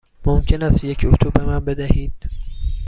[0.25, 2.13] ممکن است یک اتو به من بدهید؟